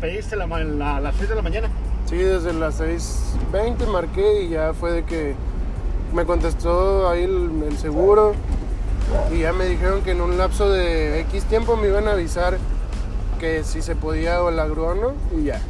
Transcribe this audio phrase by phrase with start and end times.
[0.00, 1.68] pediste la la- a las 6 de la mañana.
[2.06, 5.34] Sí, desde las 6.20 marqué y ya fue de que
[6.12, 8.34] me contestó ahí el, el seguro
[9.32, 12.58] y ya me dijeron que en un lapso de X tiempo me iban a avisar
[13.38, 15.60] que si se podía o la grúa no y ya.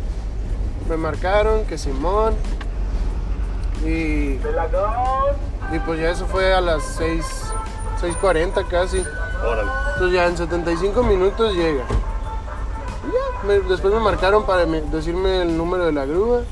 [0.88, 2.34] Me marcaron que Simón
[3.84, 4.38] y,
[5.72, 7.24] y pues ya eso fue a las 6,
[8.00, 9.02] 6.40 casi.
[9.44, 9.70] Órale.
[9.94, 11.84] Entonces ya en 75 minutos llega.
[13.46, 16.42] Me- después me marcaron para me- decirme el número de la grúa.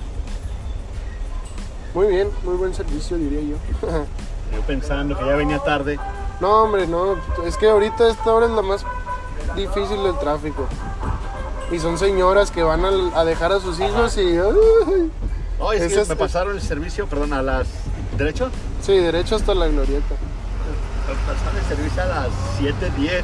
[1.95, 3.56] Muy bien, muy buen servicio diría yo.
[4.55, 5.98] Yo pensando que ya venía tarde.
[6.41, 7.16] no, hombre, no.
[7.44, 8.83] Es que ahorita esta hora es la más
[9.55, 10.66] difícil del tráfico.
[11.70, 14.20] Y son señoras que van al- a, dejar a sus hijos y...
[14.39, 15.11] ay.
[15.59, 17.66] No, es que me pasaron el servicio, perdón, a las...
[18.16, 18.48] ¿Derecho?
[18.81, 20.14] Sí, derecho hasta la glorieta.
[21.06, 22.28] Me pasaron el servicio a las
[22.59, 23.22] 7.10.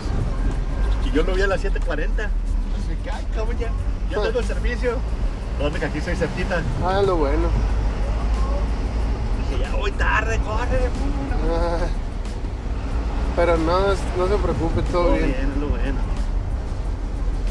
[1.07, 2.29] Y yo lo vi a las 7.40.
[3.05, 3.71] Cabrón, ya,
[4.11, 4.97] ya tengo el servicio.
[5.59, 6.63] ¿Dónde que aquí soy cerquita?
[6.85, 7.49] Ah, lo bueno.
[9.51, 10.89] Dije, ya voy tarde, corre.
[11.51, 11.87] Ah.
[13.37, 13.95] Pero no, no
[14.29, 15.27] se preocupe, todo Todo bien.
[15.27, 15.99] bien, lo bueno.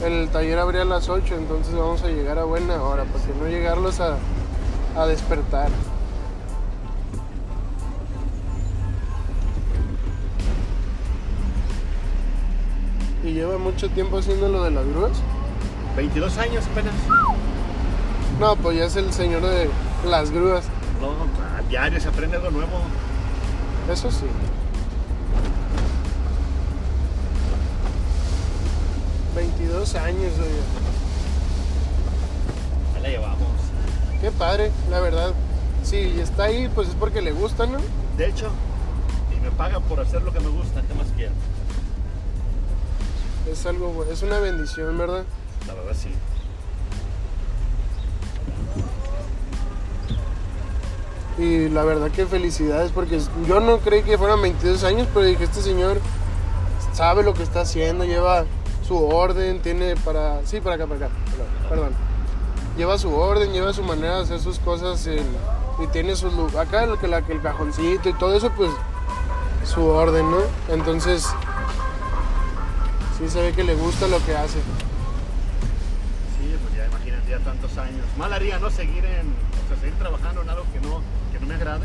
[0.04, 3.34] El taller abría a las 8, entonces vamos a llegar a buena hora, para que
[3.40, 4.18] no llegarlos a,
[4.98, 5.70] a despertar.
[13.24, 15.12] ¿Y lleva mucho tiempo haciendo lo de las grúas?
[15.96, 16.94] 22 años apenas.
[18.40, 19.70] No, pues ya es el señor de
[20.06, 20.66] las grúas.
[21.00, 21.12] No,
[21.58, 22.82] a diario se aprende algo nuevo.
[23.92, 24.26] Eso sí.
[29.36, 30.62] ...22 años, oye.
[32.94, 33.50] Ya la llevamos.
[34.22, 35.34] Qué padre, la verdad.
[35.84, 37.80] Si está ahí, pues es porque le gusta, ¿no?
[38.16, 38.52] De hecho,
[39.36, 41.34] y me pagan por hacer lo que me gusta, ¿qué más quiero?
[43.52, 45.24] Es algo, es una bendición, ¿verdad?
[45.68, 46.10] La verdad sí.
[51.38, 55.44] Y la verdad que felicidades porque yo no creí que fueran 22 años, pero dije,
[55.46, 56.00] este señor
[56.94, 58.46] sabe lo que está haciendo, lleva
[58.88, 60.46] su orden, tiene para...
[60.46, 61.16] Sí, para acá, para acá,
[61.70, 61.94] perdón.
[62.78, 66.30] Lleva su orden, lleva su manera de hacer sus cosas y tiene su...
[66.30, 68.70] lu- Acá el, que el cajoncito y todo eso, pues
[69.66, 70.38] su orden, ¿no?
[70.70, 71.28] Entonces,
[73.18, 74.60] sí se ve que le gusta lo que hace.
[77.34, 78.06] Ya tantos años.
[78.16, 81.02] Mal haría no seguir en, o sea, seguir trabajando en algo que no,
[81.32, 81.84] que no me agrade.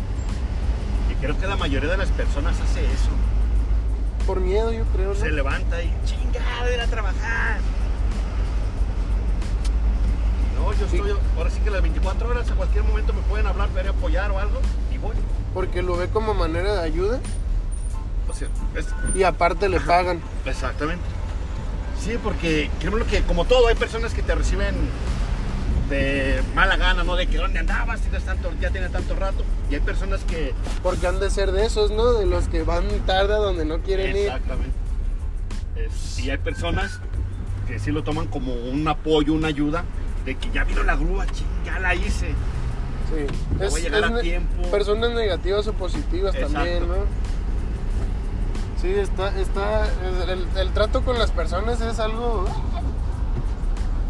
[1.11, 3.09] Y creo que la mayoría de las personas hace eso.
[4.27, 5.15] Por miedo, yo creo, ¿no?
[5.15, 7.61] Se levanta y chingada, ir a trabajar.
[10.59, 13.71] No, yo estoy, ahora sí que las 24 horas, a cualquier momento me pueden hablar,
[13.75, 14.61] a apoyar o algo,
[14.93, 15.17] y voy.
[15.55, 17.21] Porque lo ve como manera de ayuda
[18.29, 20.21] O sea, es- y aparte le pagan.
[20.45, 21.05] Exactamente.
[21.99, 24.75] Sí, porque creo que como todo, hay personas que te reciben
[25.89, 27.17] de mala gana, ¿no?
[27.17, 29.45] De que dónde andabas, tienes tanto, ya tienes tanto rato.
[29.71, 30.55] Y hay personas que...
[30.83, 32.13] Porque han de ser de esos, ¿no?
[32.13, 34.27] De los que van tarde a donde no quieren ir.
[34.27, 34.77] Exactamente.
[36.19, 37.01] Y hay personas
[37.67, 39.85] que sí lo toman como un apoyo, una ayuda,
[40.25, 42.29] de que ya vino la grúa, ching, ya la hice.
[42.29, 43.27] Sí.
[43.57, 44.71] Voy a llegar a tiempo.
[44.71, 46.55] Personas negativas o positivas Exacto.
[46.55, 47.29] también, ¿no?
[48.81, 49.87] Sí, está, está,
[50.57, 52.45] el trato con las personas es algo,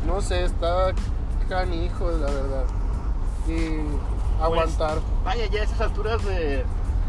[0.07, 0.93] no sé, está
[1.49, 2.65] canijo, la verdad.
[3.47, 3.81] Y
[4.43, 4.99] aguantar.
[4.99, 6.65] Pues, vaya, ya a esas alturas de,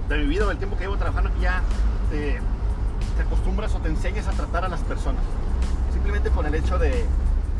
[0.09, 1.61] de mi vida, del tiempo que llevo trabajando, que ya
[2.09, 2.39] te,
[3.17, 5.21] te acostumbras o te enseñas a tratar a las personas.
[5.93, 7.05] Simplemente con el hecho de,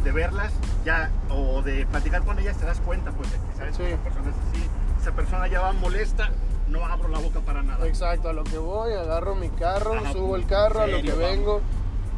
[0.04, 0.54] de verlas
[0.86, 3.84] ya o de platicar con ellas te das cuenta, pues, de que sabes Sí.
[3.84, 4.70] que esa persona es así.
[5.02, 6.30] Esa persona ya va molesta,
[6.68, 7.86] no abro la boca para nada.
[7.88, 11.12] Exacto, a lo que voy, agarro mi carro, Ajá, subo el carro, a lo que
[11.12, 11.26] vamos.
[11.26, 11.62] vengo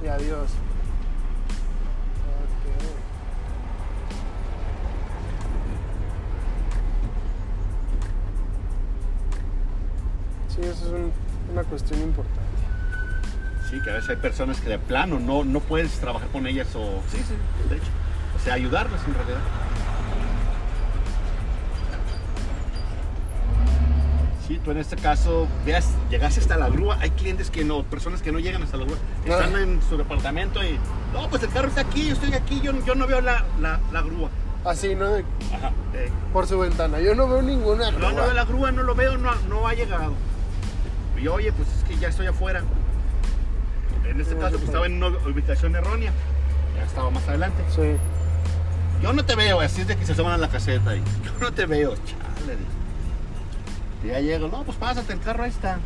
[0.03, 0.49] y adiós.
[11.71, 12.41] Cuestión importante.
[13.69, 16.67] Sí, que a veces hay personas que de plano no, no puedes trabajar con ellas
[16.75, 17.01] o...
[17.09, 17.33] Sí, sí,
[17.69, 17.85] de hecho.
[18.35, 19.39] O sea, ayudarlas en realidad.
[24.47, 28.21] Sí, tú en este caso, veas, llegaste hasta la grúa, hay clientes que no, personas
[28.21, 29.61] que no llegan hasta la grúa, están Ah.
[29.61, 30.77] en su departamento y,
[31.13, 33.79] no, pues el carro está aquí, yo estoy aquí, yo, yo no veo la, la,
[33.93, 34.29] la grúa.
[34.65, 35.05] Así, ¿no?
[35.05, 35.71] Ajá.
[35.93, 36.99] eh, por su ventana.
[36.99, 37.91] Yo no veo ninguna.
[37.91, 38.25] no, no grúa.
[38.25, 40.13] veo la grúa, no lo veo, no, no ha llegado.
[41.21, 42.63] Y oye, pues es que ya estoy afuera.
[44.09, 46.11] En este caso, pues estaba en una ubicación errónea.
[46.75, 47.63] Ya estaba más adelante.
[47.75, 47.95] Sí.
[49.03, 50.95] Yo no te veo, así es de que se asoman a la caseta.
[50.95, 52.57] Y yo no te veo, chale.
[54.03, 55.79] Y ya llego, no, pues pásate, el carro ahí está.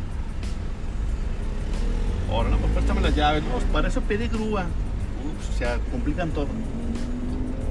[2.30, 3.42] Ahora, no, pues préstame las llaves.
[3.42, 4.62] No, pues para eso pedí grúa.
[4.62, 6.48] Ups, o sea, complican todo.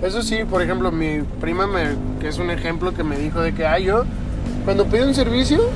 [0.04, 3.56] Eso sí, por ejemplo, mi prima, me, que es un ejemplo que me dijo de
[3.56, 4.04] que, ah, yo,
[4.66, 5.68] cuando pido un servicio,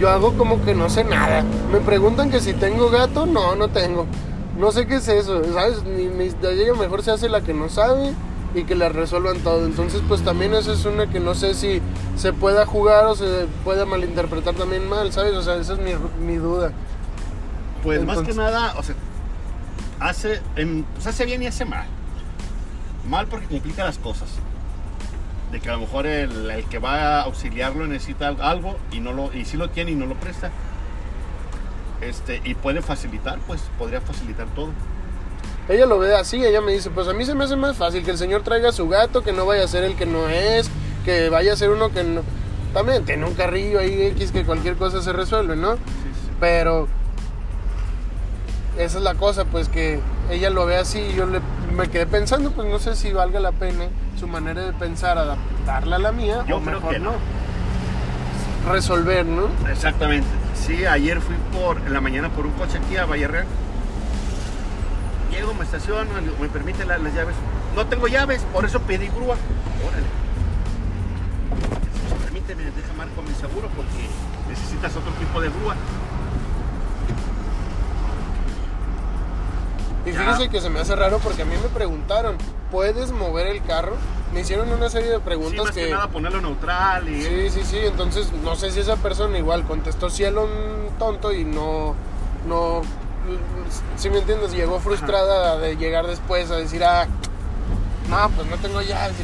[0.00, 1.44] yo hago como que no sé nada.
[1.70, 4.06] Me preguntan que si tengo gato, no, no tengo.
[4.58, 5.84] No sé qué es eso, ¿sabes?
[5.84, 8.12] Ni de ella mejor se hace la que no sabe
[8.54, 9.64] y que la resuelvan todo.
[9.66, 11.80] Entonces, pues también eso es una que no sé si
[12.16, 15.34] se pueda jugar o se pueda malinterpretar también mal, ¿sabes?
[15.34, 15.92] O sea, esa es mi,
[16.24, 16.72] mi duda.
[17.82, 18.94] Pues más que Entonces- nada, o sea,
[20.00, 21.86] hace, en- pues hace bien y hace mal.
[23.08, 24.28] Mal porque complica las cosas.
[25.52, 29.00] De que a lo mejor el, el que va a auxiliarlo necesita al- algo y
[29.00, 30.50] no lo y sí lo tiene y no lo presta.
[32.00, 34.68] Este, y puede facilitar, pues podría facilitar todo.
[35.68, 38.04] Ella lo ve así, ella me dice, pues a mí se me hace más fácil
[38.04, 40.70] que el señor traiga su gato, que no vaya a ser el que no es,
[41.04, 42.22] que vaya a ser uno que no...
[42.72, 45.74] También tiene un carrillo ahí X que cualquier cosa se resuelve, ¿no?
[45.74, 46.30] Sí, sí.
[46.40, 46.88] Pero
[48.78, 50.00] esa es la cosa, pues que
[50.30, 51.40] ella lo ve así y yo le,
[51.72, 53.84] me quedé pensando, pues no sé si valga la pena
[54.18, 57.12] su manera de pensar adaptarla a la mía Yo o creo mejor que no.
[58.70, 59.48] Resolver, ¿no?
[59.70, 60.28] Exactamente.
[60.54, 63.46] Sí, ayer fui por en la mañana por un coche aquí a Valle Real.
[65.30, 67.34] Llego, me estaciono, me permite la- las llaves.
[67.74, 69.36] No tengo llaves, por eso pedí grúa.
[69.86, 70.06] Órale.
[72.24, 74.08] Permíteme, deja marco mi seguro porque
[74.48, 75.74] necesitas otro tipo de grúa.
[80.10, 82.36] Y fíjese que se me hace raro porque a mí me preguntaron,
[82.70, 83.94] ¿puedes mover el carro?
[84.34, 85.90] Me hicieron una serie de Sí, preguntas más que, que...
[85.90, 90.10] nada ponerlo neutral y Sí, sí, sí, entonces no sé si esa persona igual contestó
[90.10, 91.94] cielo un tonto y no,
[92.46, 92.82] no,
[93.96, 97.06] si me entiendes, llegó frustrada de llegar después a decir, ah,
[98.08, 99.16] no, pues no tengo llaves,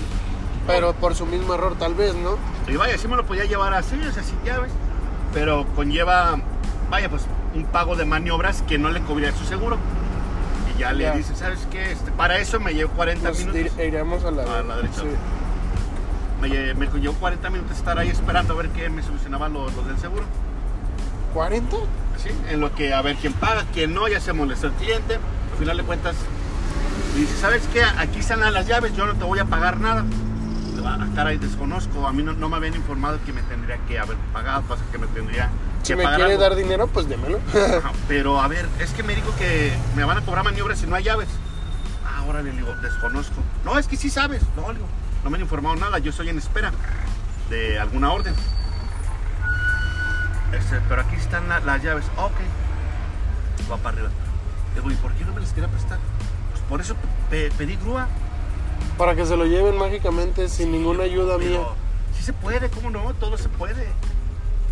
[0.67, 2.37] pero por su mismo error tal vez, ¿no?
[2.71, 4.71] Y vaya, sí me lo podía llevar así, o sea, sin llaves,
[5.33, 6.37] pero conlleva,
[6.91, 7.23] vaya, pues
[7.55, 9.79] un pago de maniobras que no le cubría su seguro.
[10.79, 11.93] Ya le dice, ¿sabes qué?
[11.93, 13.73] Este, para eso me llevo 40 Nos minutos.
[13.79, 15.01] iremos a la, A la derecha.
[15.01, 15.07] sí.
[16.41, 19.87] Me, me llevó 40 minutos estar ahí esperando a ver qué me solucionaban los, los
[19.87, 20.25] del seguro.
[21.35, 21.63] ¿40?
[22.23, 22.29] ¿sí?
[22.51, 25.15] En lo que a ver quién paga, quién no, ya se molestó el cliente.
[25.15, 26.15] Al final de cuentas,
[27.17, 27.83] dice, ¿sabes qué?
[27.83, 30.05] Aquí están las llaves, yo no te voy a pagar nada.
[30.75, 33.79] Le va, Ah, caray, desconozco, a mí no, no me habían informado que me tendría
[33.89, 35.51] que haber pagado, pasa que me tendría
[35.87, 36.39] Si me quiere algo.
[36.43, 37.39] dar dinero, pues démelo.
[37.79, 40.87] Ajá, Pero a ver, es que me dijo que me van a cobrar maniobras si
[40.87, 41.29] no hay llaves.
[42.05, 43.35] Ah, órale, le digo, desconozco.
[43.65, 44.43] No, es que sí sabes.
[44.57, 44.87] No, digo,
[45.25, 46.73] no me han informado nada, yo estoy en espera
[47.51, 48.35] de alguna orden.
[50.53, 52.05] Este, pero aquí están la- las llaves.
[52.17, 52.33] Ok.
[53.71, 54.11] Va para arriba.
[54.75, 55.99] Digo, ¿y por qué no me las quería prestar?
[56.53, 56.95] Pues por eso
[57.31, 58.09] pe- pedí grúa.
[58.99, 61.61] Para que se lo lleven mágicamente sin ninguna ayuda mía.
[62.17, 63.13] Sí se puede, ¿cómo no?
[63.15, 63.87] Todo se puede.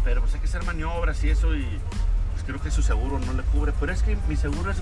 [0.05, 1.67] Pero pues hay que hacer maniobras y eso y
[2.33, 3.73] pues creo que su seguro no le cubre.
[3.81, 4.79] Pero es que mi seguro es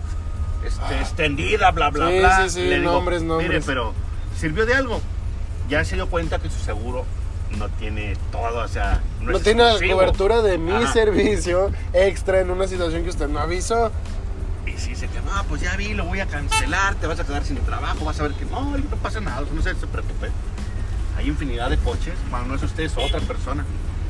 [0.67, 2.11] este, extendida, bla, bla, Ah.
[2.11, 2.43] Sí, bla.
[2.45, 3.49] sí, sí, Le digo, nombres, nombres.
[3.49, 3.93] Mire, pero
[4.39, 5.01] ¿sirvió de algo?
[5.69, 7.05] Ya se dio cuenta que su seguro
[7.59, 9.01] no tiene todo, o sea...
[9.21, 9.99] No es tiene la exclusivo.
[9.99, 10.93] cobertura de mi Ajá.
[10.93, 13.93] servicio extra en una situación que usted no avisó.
[14.67, 17.25] Y si dice que no, pues ya vi, lo voy a cancelar, te vas a
[17.25, 20.31] quedar sin trabajo, vas a ver que no, no pasa nada, no se, se preocupe.
[21.19, 23.65] Hay infinidad de coches, bueno, no es usted, es otra persona.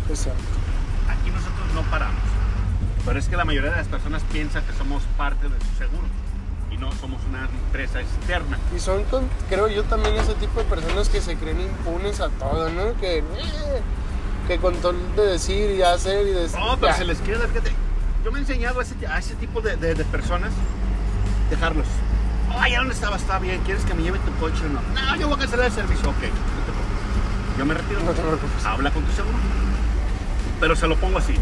[0.09, 0.39] Exacto.
[1.09, 2.21] Aquí nosotros no paramos.
[3.05, 6.05] Pero es que la mayoría de las personas piensan que somos parte de su seguro
[6.71, 8.59] y no somos una empresa externa.
[8.75, 9.03] Y son,
[9.49, 12.95] creo yo, también ese tipo de personas que se creen impunes a todo, ¿no?
[13.01, 13.23] Que, eh,
[14.47, 16.59] que con todo de decir y hacer y decir.
[16.59, 16.99] No, pero ya.
[16.99, 17.73] se les quiere dar, fíjate.
[18.25, 20.51] Yo me he enseñado a ese, a ese tipo de, de- de personas
[21.51, 21.87] dejarlos.
[22.57, 23.17] Ay, ¿a dónde estaba?
[23.17, 24.81] Está bien, ¿quieres que me lleve tu coche o no?
[24.95, 26.09] No, yo voy a cancelar el servicio.
[26.09, 27.59] Ok, no te preocupes.
[27.59, 28.01] Yo me retiro.
[28.01, 28.65] No te preocupes.
[28.65, 29.37] Habla con tu seguro.
[30.63, 31.35] Pero se lo pongo así.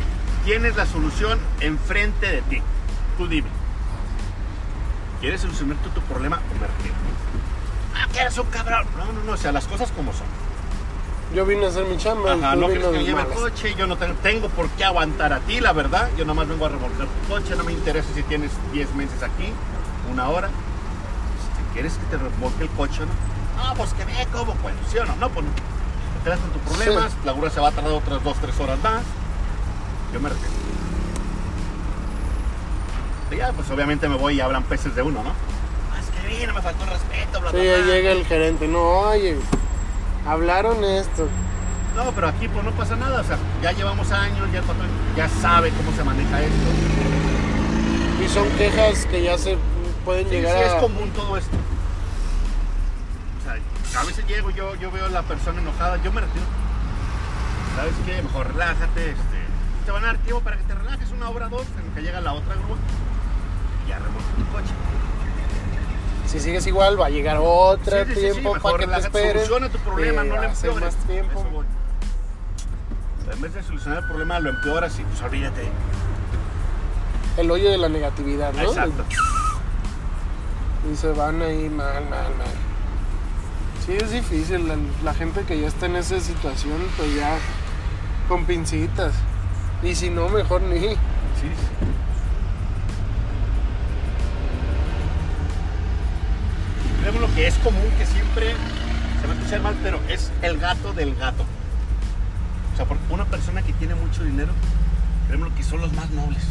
[0.46, 2.62] Tienes la solución enfrente de ti.
[3.18, 3.50] Tú dime.
[5.20, 6.94] ¿Quieres solucionar tú tu problema o me retiro?
[7.94, 8.86] Ah, que eres un cabrón.
[8.96, 9.32] No, no, no.
[9.32, 10.26] O sea, las cosas como son.
[11.34, 12.32] Yo vine a hacer mi chamba.
[12.32, 13.74] Ajá, no quieres que me lleve el coche.
[13.76, 16.08] Yo no tengo, tengo por qué aguantar a ti, la verdad.
[16.16, 17.54] Yo nomás vengo a remolcar tu coche.
[17.56, 19.52] No me interesa si tienes 10 meses aquí,
[20.10, 20.48] una hora.
[20.48, 23.62] Si quieres que te remolque el coche, ¿no?
[23.62, 24.76] No, pues que ve cómo puedo.
[24.90, 25.14] ¿Sí o no?
[25.16, 25.52] No, pues no.
[26.24, 27.12] Te con tus problemas.
[27.24, 29.02] La grúa se va a tardar otras 2, 3 horas más.
[30.12, 30.50] Yo me retiro.
[33.32, 35.30] Y ya, pues obviamente me voy y hablan peces de uno, ¿no?
[35.30, 38.66] Ah, es que vino, me faltó el respeto, bla, Sí, bla, llega el gerente.
[38.66, 39.38] No, oye,
[40.26, 41.28] hablaron esto.
[41.96, 44.94] No, pero aquí pues no pasa nada, o sea, ya llevamos años, ya, cuatro años,
[45.16, 46.70] ya sabe cómo se maneja esto.
[48.24, 49.56] Y son quejas que ya se
[50.04, 50.66] pueden Sí, llegar sí, a.
[50.66, 51.56] es común todo esto.
[53.96, 56.44] A veces llego, yo, yo veo a la persona enojada, yo me retiro.
[57.76, 58.22] ¿Sabes qué?
[58.22, 59.38] Mejor relájate, este,
[59.84, 62.02] te van a dar tiempo para que te relajes una hora dos en lo que
[62.02, 62.76] llega la otra grúa
[63.84, 64.74] y ya remolca tu coche.
[66.26, 68.92] si sigues igual va a llegar otro Sí, sí, sí, sí, tiempo mejor para que
[68.92, 69.46] te esperes.
[69.46, 70.80] Soluciona tu problema, no ser empeores.
[70.82, 71.64] más tiempo.
[73.22, 75.68] Eso en vez de solucionar el problema, lo empeoras y pues olvídate.
[77.36, 78.62] El hoyo de la negatividad, ¿no?
[78.62, 79.04] Exacto.
[80.90, 82.69] Y se van ahí mal, mal, mal.
[83.90, 84.68] Sí, es difícil.
[84.68, 87.36] La, la gente que ya está en esa situación, pues ya
[88.28, 89.12] con pincitas.
[89.82, 90.78] Y si no, mejor ni.
[90.78, 90.96] Sí,
[97.18, 98.54] lo que es común que siempre
[99.20, 101.44] se va a escuchar mal, pero es el gato del gato.
[102.72, 104.52] O sea, porque una persona que tiene mucho dinero,
[105.26, 106.42] creemos lo que son los más nobles.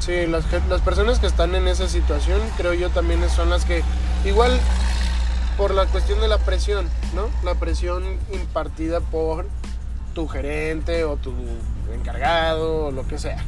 [0.00, 3.82] Sí, las, las personas que están en esa situación, creo yo también son las que,
[4.26, 4.58] igual
[5.56, 7.30] por la cuestión de la presión, ¿no?
[7.42, 9.46] La presión impartida por
[10.14, 11.32] tu gerente o tu
[11.92, 13.42] encargado o lo que sea,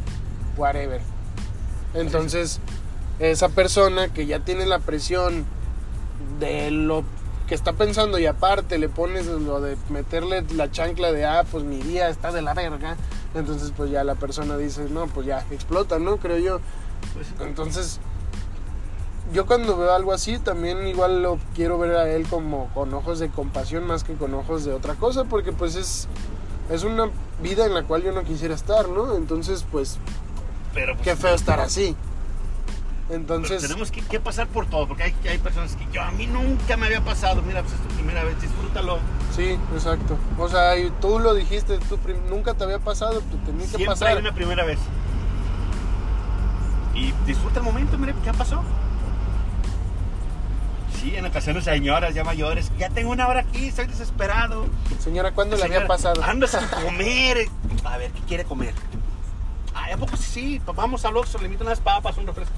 [0.56, 1.00] whatever.
[1.94, 2.60] Entonces,
[3.18, 5.44] esa persona que ya tiene la presión
[6.38, 7.04] de lo
[7.46, 11.64] que está pensando y aparte le pones lo de meterle la chancla de, ah, pues
[11.64, 12.96] mi día está de la verga,
[13.34, 16.18] entonces pues ya la persona dice, no, pues ya explota, ¿no?
[16.18, 16.60] Creo yo.
[17.14, 18.00] Pues, Entonces,
[19.32, 23.18] yo cuando veo algo así, también igual lo quiero ver a él como con ojos
[23.18, 26.08] de compasión más que con ojos de otra cosa, porque pues es,
[26.70, 27.10] es una
[27.42, 29.16] vida en la cual yo no quisiera estar, ¿no?
[29.16, 29.98] Entonces, pues,
[30.74, 31.94] pero pues, qué feo estar así.
[33.06, 36.10] pero Entonces, tenemos que, que pasar por todo, porque hay, hay personas que yo a
[36.12, 37.42] mí nunca me había pasado.
[37.42, 38.98] Mira, pues es tu primera vez, disfrútalo.
[39.34, 40.16] sí, exacto.
[40.38, 41.98] O sea, tú lo dijiste, tú
[42.30, 44.08] nunca te había pasado, tú tenías que Siempre pasar.
[44.08, 44.78] hay una primera vez.
[46.94, 48.62] Y disfruta el momento, mire, ¿qué pasó?
[51.00, 54.66] Sí, en ocasiones señoras ya mayores, ya tengo una hora aquí, estoy desesperado.
[54.98, 56.22] Señora, ¿cuándo le había pasado?
[56.24, 57.48] Ando sin comer.
[57.84, 58.74] A ver, ¿qué quiere comer?
[59.74, 60.24] Ay, ¿a poco sí?
[60.24, 60.62] sí?
[60.64, 62.54] Pues Vamos al Oxxo, le invito unas papas, un refresco.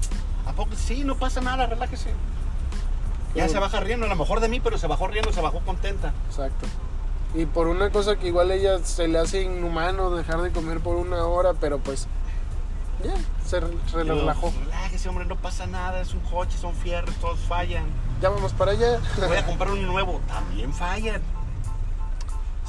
[0.47, 1.03] ¿A poco sí?
[1.03, 2.09] No pasa nada, relájese.
[3.35, 3.53] Ya Sí.
[3.53, 6.13] se baja riendo, a lo mejor de mí, pero se bajó riendo, se bajó contenta.
[6.29, 6.67] Exacto.
[7.33, 10.79] Y por una cosa que igual a ella se le hace inhumano dejar de comer
[10.79, 12.07] por una hora, pero pues
[13.03, 13.13] ya,
[13.45, 13.59] se,
[13.93, 14.51] relajó.
[14.65, 17.85] Relájese, hombre, no pasa nada, es un coche, son fierros, todos fallan.
[18.21, 18.99] Ya vamos para allá.
[19.27, 21.21] Voy a comprar uno nuevo, también fallan.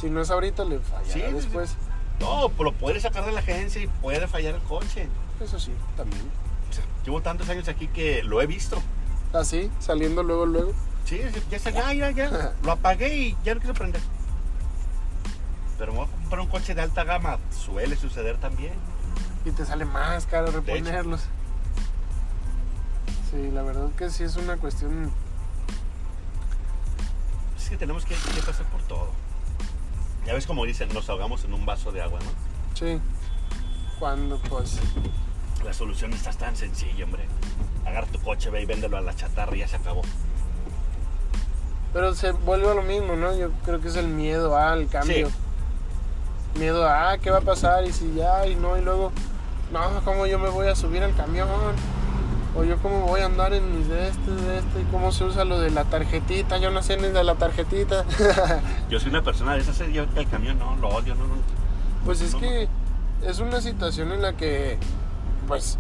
[0.01, 1.33] si no es ahorita, le fallará Sí, sí, sí.
[1.35, 1.77] después.
[2.21, 5.09] No, pues lo puede sacar de la agencia y puede fallar el coche.
[5.41, 6.23] Eso sí, también.
[6.71, 8.81] O sea, llevo tantos años aquí que lo he visto.
[9.33, 10.73] Así, saliendo luego, luego.
[11.05, 12.53] Sí, ya está, ya, ya, ya.
[12.63, 14.01] Lo apagué y ya no quiso prender.
[15.79, 17.39] Pero me voy a comprar un coche de alta gama.
[17.51, 18.75] Suele suceder también.
[19.45, 21.23] Y te sale más caro reponerlos.
[23.31, 25.11] Sí, la verdad que sí es una cuestión.
[27.73, 29.09] Que tenemos que, que pasar por todo.
[30.27, 32.77] Ya ves como dicen, nos ahogamos en un vaso de agua, ¿no?
[32.77, 33.01] Sí.
[33.99, 34.79] Cuando pues.
[35.65, 37.25] La solución está tan sencilla, hombre.
[37.87, 40.03] Agarra tu coche, ve y véndelo a la chatarra y ya se acabó.
[41.95, 43.35] Pero se vuelve a lo mismo, ¿no?
[43.35, 45.31] Yo creo que es el miedo al cambio.
[45.31, 45.35] Sí.
[46.59, 47.85] Miedo a, ah, ¿qué va a pasar?
[47.85, 49.13] Y si ya, y no, y luego,
[49.73, 51.49] no, ¿cómo yo me voy a subir al camión?
[52.55, 55.25] O yo cómo voy a andar en mis de este, de este, y cómo se
[55.25, 58.05] usa lo de la tarjetita, yo no sé ni de la tarjetita.
[58.91, 61.35] Yo soy una persona de esas, eh, yo el camión no, lo odio, no, no.
[62.05, 62.69] pues es No, que
[63.27, 64.77] es una situación en la que,
[65.49, 65.79] pues,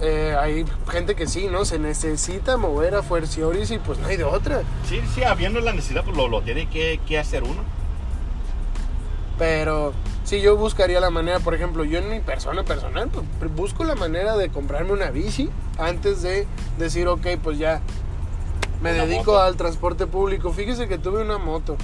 [0.00, 1.64] eh, hay gente que sí, ¿no?
[1.64, 4.62] Se necesita mover a fuercioris y pues no hay de otra.
[4.88, 7.62] Sí, sí, habiendo la necesidad, pues lo, lo tiene que, que hacer uno.
[9.42, 13.82] Pero sí, yo buscaría la manera, por ejemplo, yo en mi persona personal, pues busco
[13.82, 16.46] la manera de comprarme una bici antes de
[16.78, 17.80] decir, ok, pues ya
[18.80, 19.42] me Una dedico moto.
[19.42, 20.52] al transporte público.
[20.52, 21.76] Fíjese que tuve una moto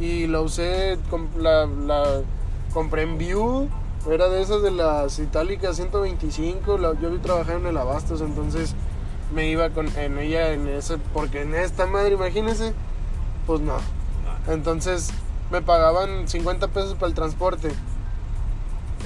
[0.00, 0.98] y la usé,
[1.38, 2.22] la, la
[2.74, 3.68] compré en View,
[4.10, 8.74] era de esas de las itálicas 125, la, yo vi trabajar en el Abastos, entonces
[9.32, 12.74] me iba con, en ella, en ese, porque en esta madre, imagínense,
[13.46, 13.76] pues no.
[14.48, 15.12] Entonces
[15.50, 17.70] me pagaban 50 pesos para el transporte.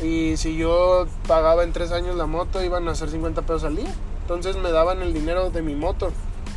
[0.02, 3.76] Y si yo pagaba en tres años la moto, iban a ser 50 pesos al
[3.76, 3.92] día.
[4.22, 6.12] Entonces me daban el dinero de mi moto.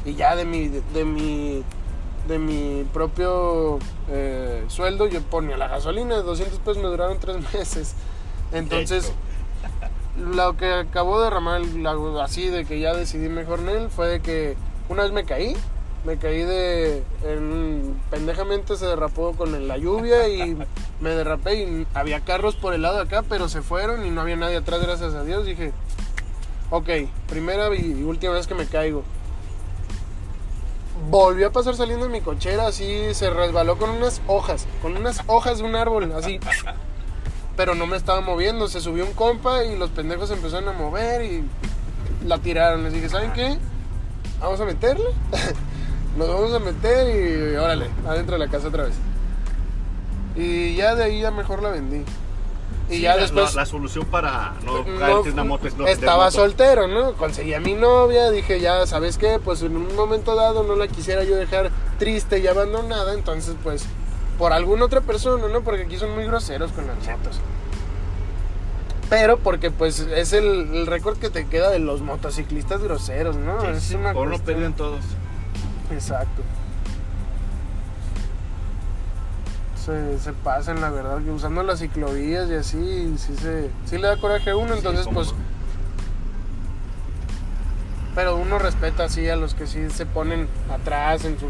[0.05, 1.63] Y ya de mi, de, de mi,
[2.27, 6.17] de mi propio eh, sueldo, yo ponía la gasolina.
[6.17, 7.95] 200 pesos me duraron tres meses.
[8.51, 9.11] Entonces,
[10.17, 13.89] lo que acabó de derramar el lago así de que ya decidí mejor en él
[13.89, 14.55] fue de que
[14.87, 15.55] una vez me caí
[16.05, 20.55] me caí de en- pendejamente se derrapó con la lluvia y
[20.99, 24.21] me derrapé y había carros por el lado de acá pero se fueron y no
[24.21, 25.71] había nadie atrás gracias a Dios dije
[26.71, 26.89] ok
[27.29, 29.03] primera y última vez que me caigo
[31.09, 35.21] volvió a pasar saliendo en mi cochera así se resbaló con unas hojas con unas
[35.27, 36.39] hojas de un árbol así
[37.55, 38.67] pero no me estaba moviendo.
[38.67, 41.43] Se subió un compa y los pendejos empezaron a mover y
[42.25, 42.83] la tiraron.
[42.83, 43.59] Les dije, ¿saben qué?
[44.39, 45.05] Vamos a meterle.
[46.17, 47.15] Nos vamos a meter
[47.53, 48.93] y órale, adentro de la casa otra vez.
[50.35, 52.03] Y ya de ahí ya mejor la vendí.
[52.89, 53.55] Y Sí, ya la- después...
[53.55, 57.13] La, la solución para no no, caerte en una moto es no- estaba soltero, ¿no?
[57.13, 59.39] Conseguí a mi novia, dije, ya, ¿sabes qué?
[59.43, 63.85] Pues en un momento dado no la quisiera yo dejar triste y abandonada, entonces pues
[64.37, 65.61] por alguna otra persona, ¿no?
[65.61, 67.39] Porque aquí son muy groseros con las motos.
[69.09, 73.61] Pero porque pues es el, el récord que te queda de los motociclistas groseros, ¿no?
[73.61, 74.99] Sí, es una por no pierden todos.
[75.91, 76.41] Exacto.
[79.85, 84.07] Se, se pasan, la verdad, que usando las ciclovías y así, sí, se, sí le
[84.07, 85.27] da coraje a uno, entonces Sí, pues...
[85.33, 85.53] no.
[88.15, 91.47] Pero uno respeta así a los que sí se ponen atrás en su...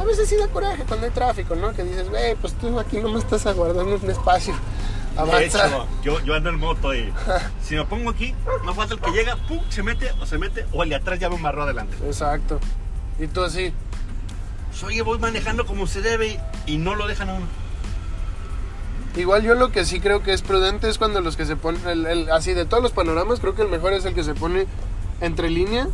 [0.00, 1.72] A veces sí da coraje cuando hay tráfico, ¿no?
[1.74, 4.54] Que dices, güey, pues tú aquí no me estás aguardando un espacio.
[5.24, 5.66] De Avanza.
[5.66, 7.12] hecho, yo, yo ando en moto y
[7.62, 8.34] si me pongo aquí,
[8.64, 11.18] no falta el que llega, pum, se mete o se mete, o el de atrás
[11.18, 11.96] ya me embarró adelante.
[12.06, 12.58] Exacto.
[13.18, 13.72] Y tú así,
[14.70, 17.46] Pues, Oye, voy manejando como se debe y no lo dejan a uno.
[19.16, 21.86] Igual yo lo que sí creo que es prudente es cuando los que se ponen,
[21.88, 24.34] el- el- así de todos los panoramas, creo que el mejor es el que se
[24.34, 24.66] pone
[25.20, 25.88] entre línea,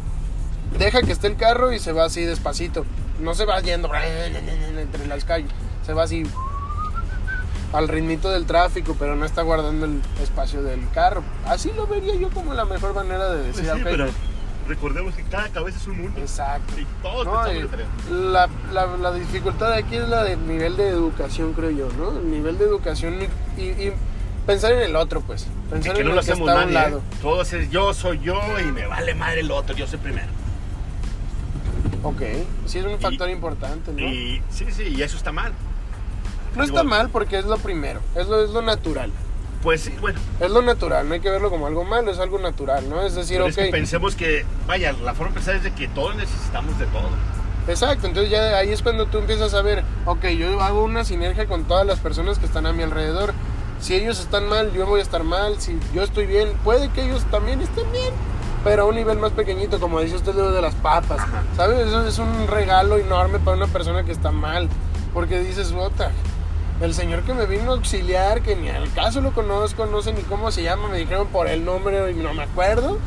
[0.78, 2.84] deja que esté el carro y se va así despacito.
[3.20, 3.90] No se va yendo
[4.78, 5.50] entre las calles,
[5.86, 6.24] se va así
[7.72, 11.22] al ritmito del tráfico, pero no está guardando el espacio del carro.
[11.46, 14.06] Así lo vería yo como la mejor manera de decir, Sí, ok, pero
[14.68, 16.20] recordemos que cada cabeza es un mundo.
[16.20, 16.74] Exacto.
[16.80, 17.42] Y todos No,
[18.10, 22.18] la, la- la dificultad de aquí es la de nivel de educación, creo yo, ¿no?
[22.18, 23.14] El nivel de educación
[23.56, 23.90] y,
[24.46, 25.46] pensar en el otro, pues.
[25.70, 26.88] Pensar que en no el lo que hacemos está a un nadie.
[26.90, 26.98] lado.
[27.00, 27.16] ¿eh?
[27.20, 30.28] Todos es yo, soy yo y me vale madre el otro, yo soy primero.
[32.04, 32.22] Ok,
[32.66, 33.98] sí es un factor importante, ¿no?
[34.00, 35.52] Y sí, sí, y eso está mal.
[36.56, 39.12] No está mal porque es lo primero, es lo, es lo natural.
[39.62, 42.38] Pues sí, bueno, Es lo natural, no hay que verlo como algo malo, es algo
[42.38, 43.02] natural, ¿no?
[43.02, 45.72] Es decir, pero ok, es que pensemos que, vaya, la forma de pensar es de
[45.72, 47.08] que todos necesitamos de todo.
[47.66, 51.46] exacto, entonces ya ahí es cuando tú empiezas a ver, ok, yo hago una sinergia
[51.46, 53.34] con todas las personas que están a mi alrededor.
[53.80, 55.60] Si ellos están mal, yo voy a estar mal.
[55.60, 58.14] Si yo estoy bien, puede que ellos también estén bien.
[58.64, 61.20] Pero a un nivel más pequeñito, como dice usted de las papas.
[61.20, 61.42] Ajá.
[61.56, 61.86] ¿Sabes?
[61.86, 64.68] Eso es un regalo enorme para una persona que está mal.
[65.12, 66.10] Porque dices, bota,
[66.80, 70.12] el señor que me vino a auxiliar, que ni al caso lo conozco, no sé
[70.12, 72.98] ni cómo se llama, me dijeron por el nombre y no me acuerdo.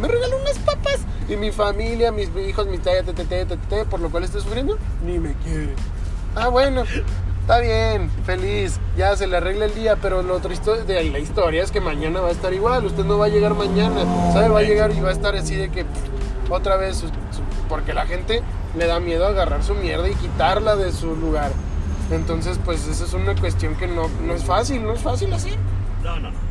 [0.00, 1.00] Me regaló unas papas.
[1.28, 5.74] Y mi familia, mis hijos, mis tete, por lo cual estoy sufriendo, ni me quiere.
[6.34, 6.82] Ah, bueno,
[7.40, 11.20] está bien, feliz, ya se le arregla el día, pero lo triste de ahí la
[11.20, 14.48] historia es que mañana va a estar igual, usted no va a llegar mañana, ¿sabe?
[14.48, 15.86] Va a llegar y va a estar así de que
[16.50, 17.04] otra vez,
[17.68, 18.42] porque la gente
[18.76, 21.52] le da miedo agarrar su mierda y quitarla de su lugar.
[22.10, 25.50] Entonces, pues esa es una cuestión que no, no es fácil, no es fácil así.
[26.02, 26.44] No, no, no.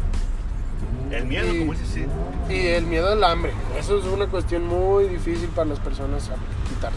[1.12, 2.06] El miedo, Y- como dices, sí.
[2.50, 6.36] Y el miedo al hambre, eso es una cuestión muy difícil para las personas a
[6.68, 6.92] quitar.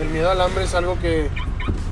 [0.00, 1.30] El miedo al hambre es algo que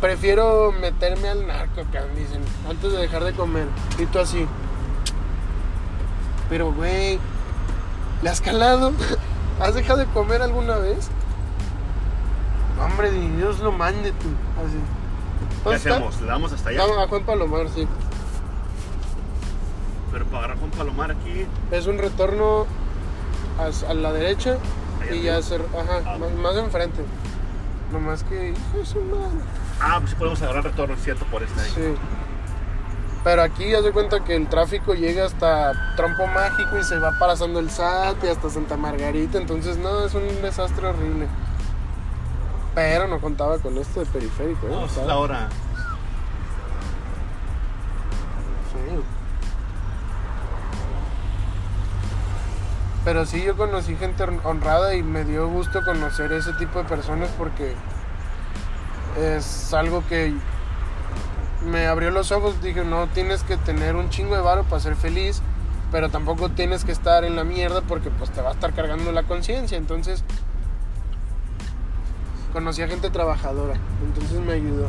[0.00, 3.66] prefiero meterme al narco, que dicen, antes de dejar de comer.
[3.98, 4.46] Y tú así.
[6.50, 7.18] Pero, güey,
[8.22, 8.92] ¿le has calado?
[9.60, 11.08] ¿Has dejado de comer alguna vez?
[12.84, 14.28] Hombre, de Dios lo mande tú.
[14.64, 14.76] Así.
[15.64, 16.20] ¿Qué hacemos?
[16.20, 16.80] ¿Le damos hasta allá?
[16.82, 17.86] Vamos a Juan Palomar, sí.
[20.10, 22.66] Pero para agarrar Juan Palomar aquí, Es un retorno
[23.58, 24.56] a, a la derecha
[25.10, 26.18] y ya hacer, ajá, Ah.
[26.18, 27.02] más, más enfrente.
[27.92, 29.38] Nomás que, hijo de su madre.
[29.80, 31.70] ah, pues sí podemos agarrar retorno, cierto, por esta ahí.
[31.74, 31.94] Sí.
[33.24, 37.12] Pero aquí haz de cuenta que el tráfico llega hasta Trompo Mágico y se va
[37.20, 39.38] pasando el SAT y hasta Santa Margarita.
[39.38, 41.28] Entonces, no, es un desastre horrible.
[42.74, 44.70] Pero no contaba con esto de periférico, ¿eh?
[44.70, 45.48] No, es la hora.
[48.72, 49.02] Sí.
[53.04, 56.84] Pero sí, yo conocí gente hon- honrada y me dio gusto conocer ese tipo de
[56.88, 57.74] personas porque
[59.20, 60.32] es algo que
[61.66, 62.62] me abrió los ojos.
[62.62, 65.42] Dije, no tienes que tener un chingo de varo para ser feliz,
[65.90, 69.10] pero tampoco tienes que estar en la mierda porque pues te va a estar cargando
[69.12, 69.76] la conciencia.
[69.76, 70.22] Entonces,
[72.52, 74.88] conocí a gente trabajadora, entonces me ayudó.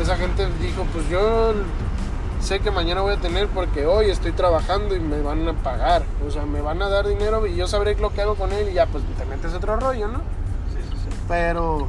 [0.00, 1.54] Esa gente dijo, pues yo
[2.40, 6.02] sé que mañana voy a tener porque hoy estoy trabajando y me van a pagar.
[6.26, 8.68] O sea, me van a dar dinero y yo sabré lo que hago con él
[8.70, 10.18] y ya pues te metes otro rollo, ¿no?
[10.18, 11.16] Sí, sí, sí.
[11.26, 11.88] Pero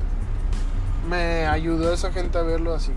[1.08, 2.92] me ayudó esa gente a verlo así.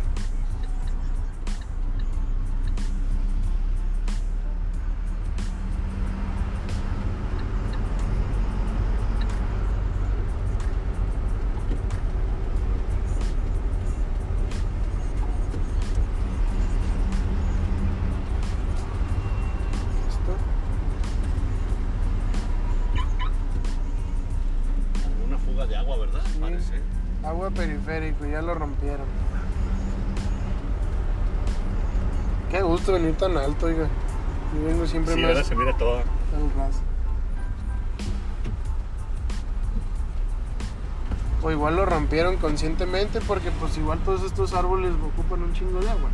[33.23, 33.87] Tan alto, oiga.
[34.53, 35.99] Yo vengo siempre Sí, más ahora se mira todo.
[35.99, 36.05] al
[36.57, 36.81] ras.
[41.45, 45.89] O igual lo rompieron conscientemente porque pues igual todos estos árboles ocupan un chingo de
[45.91, 46.11] agua.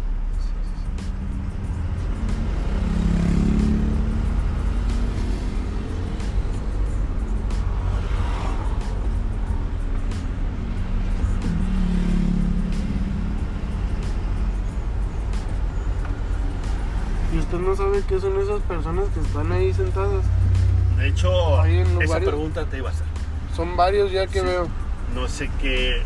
[17.58, 20.24] Usted no sabe qué son esas personas que están ahí sentadas.
[20.96, 23.06] De hecho, esa varios- pregunta te iba a hacer.
[23.54, 24.46] Son varios ya que Sí.
[24.46, 24.68] veo.
[25.14, 26.02] No sé qué,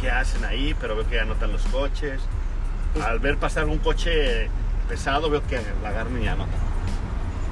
[0.00, 2.20] qué hacen ahí, pero veo que anotan los coches.
[2.92, 4.48] Pues- Al ver pasar un coche
[4.88, 6.54] pesado, veo que la agarran y anotan.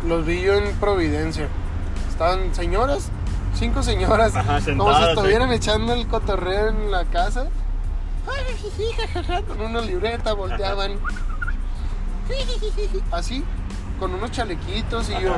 [0.07, 1.49] Los vi yo en Providencia.
[2.11, 3.11] Estaban señoras,
[3.55, 5.55] cinco señoras, Ajá, como si sentadas, estuvieran sí.
[5.57, 7.47] echando el cotorreo en la casa.
[9.49, 10.93] Con una libreta volteaban.
[13.11, 13.45] Así,
[13.99, 15.37] con unos chalequitos y yo.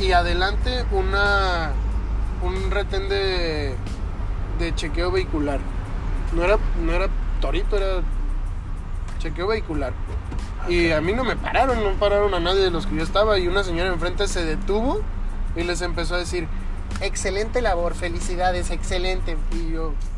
[0.00, 1.72] Y adelante una
[2.42, 3.74] un retén de,
[4.58, 5.60] de chequeo vehicular.
[6.34, 7.08] No era, no era
[7.40, 8.02] torito, era
[9.18, 9.92] chequeo vehicular.
[10.68, 13.38] Y a mí no me pararon, no pararon a nadie de los que yo estaba.
[13.38, 15.00] Y una señora enfrente se detuvo
[15.56, 16.46] y les empezó a decir,
[17.00, 19.36] excelente labor, felicidades, excelente.
[19.52, 19.94] Y yo,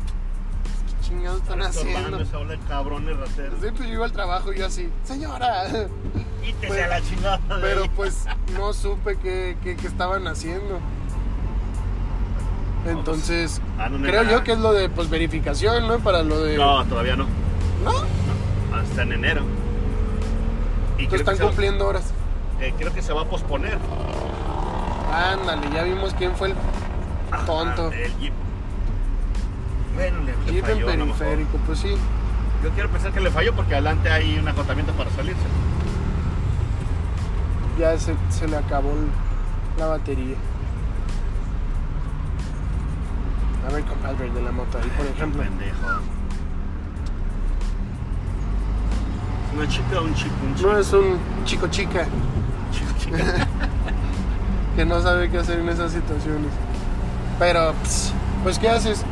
[1.11, 2.17] chingados están haciendo?
[2.45, 3.59] de cabrones rateros.
[3.61, 5.63] Sí, pues yo iba al trabajo y yo así, señora.
[6.43, 7.37] Quítese Pues, a la chingada.
[7.37, 7.91] de Pero ahí.
[7.95, 8.25] pues
[8.57, 10.79] no supe qué, qué- qué estaban haciendo.
[12.87, 14.31] Entonces, Ah, no, no, creo no.
[14.31, 15.99] yo que es lo de pues verificación, ¿no?
[15.99, 16.57] Para lo de...
[16.57, 17.25] No, todavía no.
[17.83, 17.91] ¿No?
[18.75, 19.43] Hasta en enero.
[20.97, 22.11] Y Entonces están va, cumpliendo horas.
[22.59, 23.77] eh, creo que se va a posponer.
[25.13, 26.55] Ándale, ya vimos quién fue el
[27.31, 27.91] Ajá, tonto.
[27.91, 28.33] el Jeep.
[30.01, 31.95] Bueno, le, le falló periférico, pues sí.
[32.63, 35.41] Yo quiero pensar que le falló porque adelante hay un acotamiento para salirse.
[37.77, 38.93] Ya se, se le acabó
[39.77, 40.35] la batería.
[43.67, 45.43] A ver, compadre, de la moto ahí, por ejemplo.
[45.43, 46.01] Pendejo.
[49.55, 50.71] Una chica o un chico, un chico.
[50.71, 52.05] No es un chico chica
[52.71, 53.17] chico, chica.
[54.75, 56.51] que no sabe qué hacer en esas situaciones.
[57.37, 57.73] Pero,
[58.43, 59.05] pues, ¿qué haces?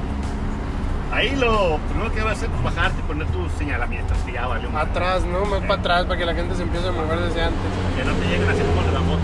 [1.11, 4.45] Ahí lo primero que vas a hacer es bajarte y poner tus señalamientos, que ya
[4.45, 4.69] valió.
[4.77, 5.43] Atrás, ¿no?
[5.45, 7.59] Más para atrás para que la gente se empiece a mover desde antes.
[7.97, 9.23] Que no te lleguen así como de la moto.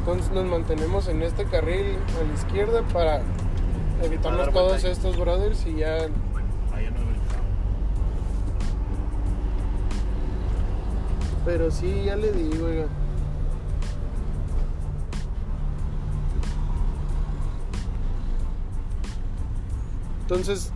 [0.00, 3.22] Entonces nos mantenemos en este carril a la izquierda para
[4.02, 6.08] evitarnos todos estos brothers y ya
[11.44, 12.84] Pero sí, ya le digo, oiga.
[20.28, 20.72] Entonces,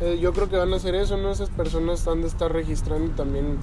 [0.00, 1.30] eh, yo creo que van a hacer eso, ¿no?
[1.30, 3.56] Esas personas han de estar registrando también.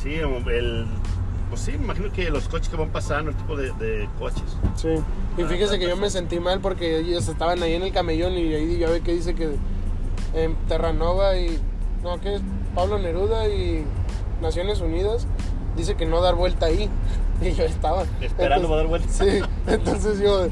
[0.00, 0.86] Sí, el.
[1.50, 4.42] Pues sí, me imagino que los coches que van pasando, el tipo de, de coches.
[4.76, 4.88] Sí.
[5.36, 7.92] Y Ah, fíjese que yo pues, me sentí mal porque ellos estaban ahí en el
[7.92, 9.56] camellón y ahí ya ve que dice que
[10.34, 11.58] en Terranova y.
[12.04, 12.42] No, que es
[12.76, 13.84] Pablo Neruda y
[14.40, 15.26] Naciones Unidas
[15.76, 16.88] dice que no dar vuelta ahí.
[17.42, 18.04] Y yo estaba.
[18.20, 19.08] Esperando para dar vuelta.
[19.10, 20.46] Sí, entonces yo.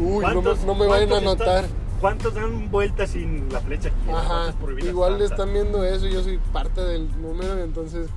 [0.00, 1.64] no me, ¿Cuántos- no me vayan a notar.
[1.66, 4.10] están- ¿Cuántos dan vueltas sin la flecha aquí?
[4.10, 5.38] Ajá, ¿Cuántas prohibidas igual le tantas?
[5.38, 8.08] están viendo eso, yo soy parte del número, entonces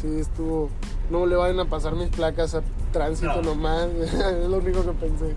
[0.00, 0.68] sí estuvo,
[1.10, 3.54] no le vayan a pasar mis placas a tránsito No.
[3.54, 5.34] nomás, es lo único que pensé.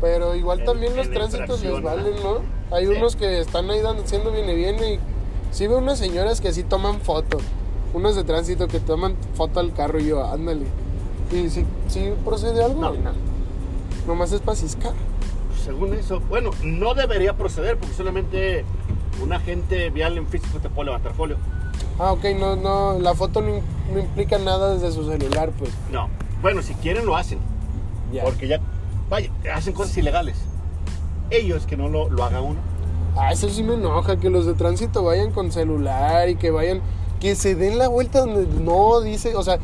[0.00, 2.40] Pero igual En- también los tránsitos les valen, ¿no?
[2.76, 2.92] Hay Sí.
[2.92, 5.00] unos que están ahí dando, haciendo viene viene y
[5.52, 7.38] sí veo unas señoras que sí toman foto,
[7.94, 10.66] unas de tránsito que toman foto al carro y yo, ándale.
[11.32, 12.80] ¿Y si sí procede algo?
[12.82, 12.92] No.
[14.06, 14.92] Nomás es para ciscar.
[15.66, 18.64] Según eso, bueno, no debería proceder porque solamente
[19.20, 21.36] un agente vial en físico te puede levantar folio.
[21.98, 23.60] Ah, ok, no, no, la foto no,
[23.92, 25.70] no implica nada desde su celular, pues.
[25.90, 26.08] No.
[26.40, 27.40] Bueno, si quieren lo hacen.
[28.12, 28.22] Ya.
[28.22, 28.60] Porque ya,
[29.10, 30.36] vaya, hacen cosas ilegales.
[31.30, 32.60] Ellos que no lo, lo haga uno.
[33.16, 36.80] Ah, eso sí me enoja, que los de tránsito vayan con celular y que vayan,
[37.18, 39.56] que se den la vuelta donde no dice, o sea,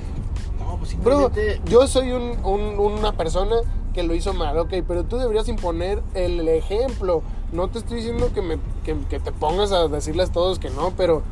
[0.59, 1.61] No, pues bro, simplemente.
[1.71, 3.55] yo soy un- un- una persona
[3.93, 7.23] que lo hizo mal, ok, pero tú deberías imponer el ejemplo.
[7.53, 10.71] No te estoy diciendo que, me, que, que te pongas a decirles a todos que
[10.71, 11.23] no, pero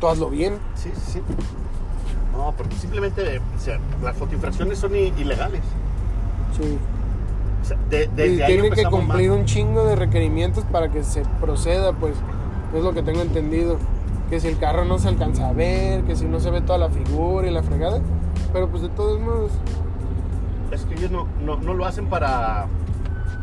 [0.00, 0.54] tú hazlo bien.
[0.74, 1.22] Sí, sí, sí.
[2.36, 5.60] No, porque simplemente o sea, las fotoinfracciones son ilegales.
[6.58, 6.78] Sí.
[7.62, 9.38] O sea, de- desde y tiene que cumplir mal.
[9.40, 12.14] un chingo de requerimientos para que se proceda, pues
[12.74, 13.76] es lo que tengo entendido.
[14.30, 16.78] Que si el carro no se alcanza a ver, que si no se ve toda
[16.78, 18.00] la figura y la fregada.
[18.52, 19.52] Pero pues de todos modos,
[20.72, 22.66] es que ellos no, no, no lo hacen para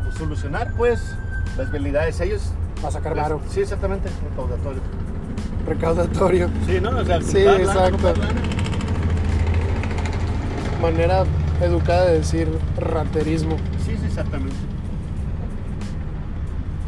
[0.04, 1.16] pues, solucionar, pues,
[1.56, 2.20] las habilidades.
[2.20, 2.52] Ellos.
[2.76, 3.40] Para sacar varo.
[3.48, 4.80] Sí, exactamente, recaudatorio.
[5.66, 6.48] Recaudatorio.
[6.66, 6.90] Sí, ¿no?
[6.90, 8.14] O sea, Sí, lana, exacto.
[10.80, 11.24] Manera
[11.60, 13.56] educada de decir raterismo.
[13.84, 14.56] Sí, sí, exactamente.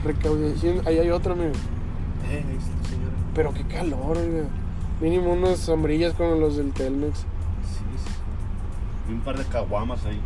[0.04, 0.80] Recaudación.
[0.86, 1.50] Ahí hay otro, mire.
[1.50, 3.12] Eh, ahí está, señora.
[3.34, 4.44] Pero qué calor, oiga.
[5.00, 7.18] Mínimo unas sombrillas como los del Telmex.
[7.18, 9.10] Sí, sí.
[9.10, 10.20] Y un par de caguamas ahí.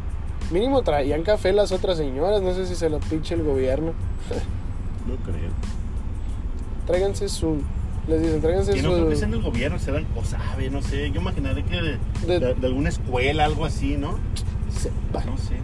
[0.50, 2.40] Mínimo traían café las otras señoras.
[2.42, 3.92] No sé si se lo pinche el gobierno.
[5.06, 5.50] No creo.
[6.86, 7.56] Tráiganse su.
[8.08, 9.18] Les dicen, tráiganse Que no creo que su.
[9.20, 11.10] sean del gobierno, serán, o sabe, no sé.
[11.10, 14.18] Yo imaginaré que de, De- de- de alguna escuela, algo así, ¿no?
[14.70, 15.24] Sepa.
[15.24, 15.56] No sé.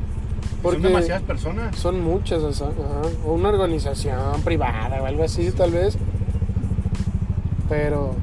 [0.62, 1.76] Porque- Son demasiadas personas.
[1.76, 3.08] Son muchas, o sea, ajá.
[3.24, 5.96] o una organización privada o algo así, tal vez.
[7.68, 8.14] Pero.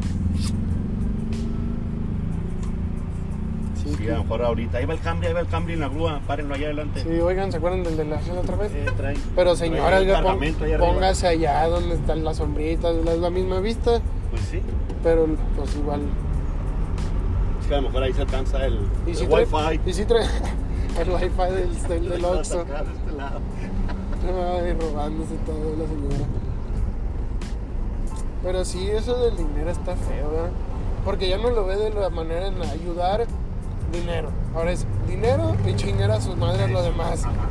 [4.13, 4.77] A lo mejor ahorita.
[4.77, 6.19] Ahí va el cambio, ahí va el cambio en la grúa.
[6.27, 7.01] Párenlo allá adelante.
[7.03, 8.71] sí, oigan, ¿se acuerdan del de la otra vez?
[8.73, 9.99] Eh, trae- Pero señora,
[10.79, 13.99] póngase allá donde están las sombritas, es la misma vista,
[14.31, 14.61] Pues sí.
[15.03, 16.01] pero pues igual.
[17.61, 19.79] Es que a lo mejor ahí se alcanza el, Y el si trae- wifi.
[19.89, 20.25] Y si trae
[20.99, 22.63] el wifi del, del, del Oxxo.
[22.65, 23.39] De este lado.
[24.21, 26.25] Ay, robándose todo la señora.
[28.43, 30.49] Pero sí, eso del dinero está feo, ¿verdad?
[31.05, 33.25] Porque ya no lo ve de la manera en ayudar
[33.91, 34.29] dinero.
[34.55, 37.25] Ahora es dinero y chingar a sus madres lo demás.
[37.25, 37.47] Ajá.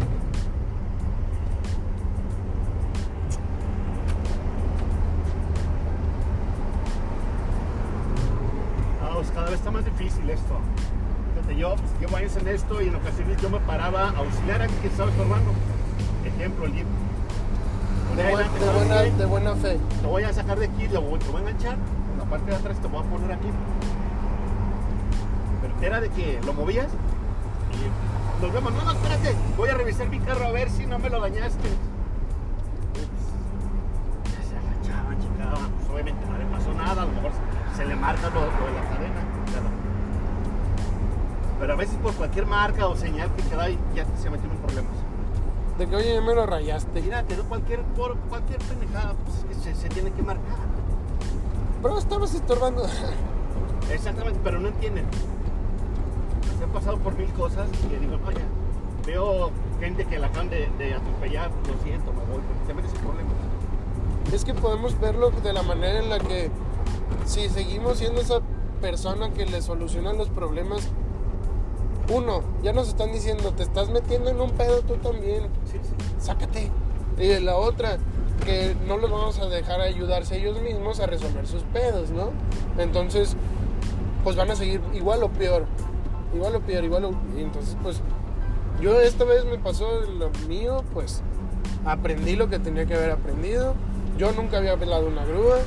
[9.39, 10.59] Cada vez está más difícil esto.
[11.35, 14.61] Fíjate, yo pues, llevo años en esto y en ocasiones yo me paraba a auxiliar
[14.61, 15.53] a alguien que estaba estorbando.
[16.25, 16.73] Ejemplo, el.
[16.73, 19.11] De, de ¿sabes buena, qué?
[19.13, 19.79] de buena fe.
[20.01, 21.75] Te voy a sacar de aquí, lo voy, te voy a enganchar.
[21.75, 23.49] En la parte de atrás te voy a poner aquí.
[25.81, 26.89] Pero era de que lo movías
[27.73, 28.73] y nos vemos.
[28.73, 29.35] No, no, espérate.
[29.57, 31.69] Voy a revisar mi carro a ver si no me lo dañaste.
[34.25, 35.71] Ya se agachaban, checaban.
[35.71, 37.03] Pues obviamente no le pasó nada.
[37.03, 37.31] A lo mejor
[37.77, 39.21] se le marca lo, lo de la cadena.
[39.47, 39.67] Pero,
[41.61, 44.57] pero a veces por cualquier marca o señal que queda ahí ya se metió en
[44.59, 44.93] problemas.
[45.79, 47.01] De que, oye, ya me lo rayaste.
[47.01, 50.57] Mira, te doy cualquier, por cualquier pendejada, pues se, se tiene que marcar.
[51.81, 52.85] Bro, estabas estorbando.
[53.93, 55.07] Exactamente, pero no entienden.
[56.69, 58.43] Han pasado por mil cosas y digo, vaya,
[59.07, 59.51] veo
[59.81, 63.33] gente que la acaban de, de atropellar, lo siento, me voy, porque se sin problemas.
[64.33, 66.51] Es que podemos verlo de la manera en la que
[67.25, 68.41] si seguimos siendo esa
[68.83, 70.87] persona que le soluciona los problemas,
[72.13, 75.91] uno, ya nos están diciendo, te estás metiendo en un pedo tú también, Sí, sí.
[76.19, 76.71] sácate.
[77.19, 77.97] Y la otra,
[78.45, 82.31] que no los vamos a dejar ayudarse ellos mismos a resolver sus pedos, ¿no?
[82.77, 83.37] Entonces,
[84.23, 85.65] pues van a seguir igual o peor,
[86.35, 87.11] igual o peor, igual o...
[87.37, 88.01] Y entonces, pues,
[88.81, 91.23] yo esta vez me pasó lo mío, pues,
[91.85, 93.75] aprendí lo que tenía que haber aprendido.
[94.17, 95.59] Yo nunca había pelado una grúa.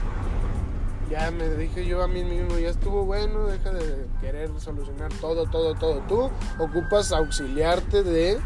[1.09, 5.45] Ya me dije yo a mí mismo, ya estuvo bueno, deja de querer solucionar todo,
[5.45, 5.99] todo, todo.
[6.07, 8.39] Tú ocupas auxiliarte de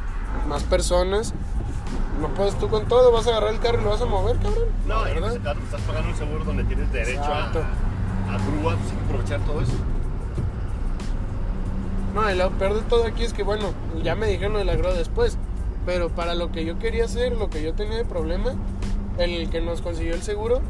[0.47, 1.34] más personas.
[2.19, 4.38] No puedes tú con todo, vas a agarrar el carro y lo vas a mover,
[4.38, 4.69] cabrón.
[4.88, 5.32] No, y en ¿verdad?
[5.34, 7.60] ese caso estás pagando un seguro donde tienes derecho a, Exacto.
[7.60, 9.73] a grúa, pues hay que aprovechar todo eso.
[12.15, 14.93] No, y lo peor de todo aquí es que, bueno, ya me dijeron la grúa
[14.93, 15.38] después.
[15.86, 18.56] Pero para lo que yo quería hacer, lo que yo tenía de problema,
[19.17, 20.62] el que nos consiguió el seguro,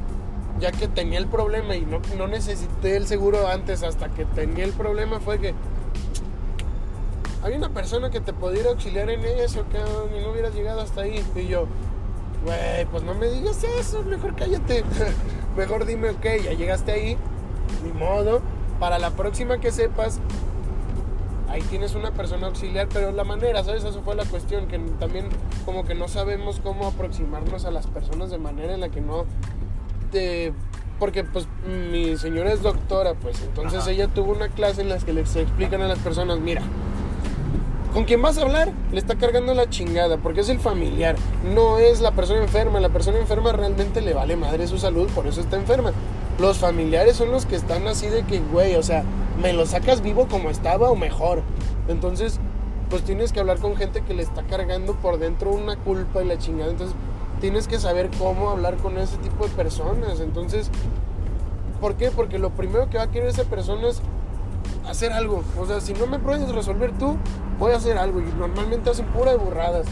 [0.60, 4.66] ya que tenía el problema y no, no necesité el seguro antes hasta que tenía
[4.66, 5.54] el problema, fue que
[7.44, 10.56] había una persona que te podía ir a auxiliar en eso, cabrón, y no hubieras
[10.56, 11.24] llegado hasta ahí.
[11.36, 11.68] Y yo,
[12.44, 14.84] güey, pues no me digas eso, mejor cállate.
[15.56, 17.18] mejor dime, ok, ya llegaste ahí,
[17.84, 18.42] ni modo.
[18.80, 20.20] Para la próxima que sepas,
[21.56, 23.86] ahí tienes una persona auxiliar, pero la manera, ¿sabes?
[23.86, 25.30] Eso fue la cuestión, que también
[25.66, 29.26] como que no sabemos cómo aproximarnos a las personas de manera en la que no
[30.12, 30.54] te...
[31.00, 31.48] Porque pues
[31.92, 33.92] mi señora es doctora, pues entonces Ajá.
[33.92, 36.62] ella tuvo una clase en la que les explican a las personas, mira,
[37.96, 41.16] con quien vas a hablar le está cargando la chingada, porque es el familiar,
[41.56, 45.28] no es la persona enferma, la persona enferma realmente le vale madre su salud, por
[45.28, 45.94] eso está enferma.
[46.38, 49.06] Los familiares son los que están así de que, güey, o sea,
[49.42, 51.42] me lo sacas vivo como estaba o mejor.
[51.88, 52.42] Entonces,
[52.90, 56.28] pues tienes que hablar con gente que le está cargando por dentro una culpa y
[56.28, 56.72] la chingada.
[56.72, 56.98] Entonces,
[57.40, 60.20] tienes que saber cómo hablar con ese tipo de personas.
[60.20, 60.70] Entonces,
[61.80, 62.12] ¿por qué?
[62.12, 64.02] Porque lo primero que va a querer esa persona es
[64.88, 65.44] hacer algo.
[65.60, 67.18] O sea, si no me puedes resolver tú,
[67.60, 68.20] voy a hacer algo.
[68.22, 69.86] Y normalmente hacen pura de burradas.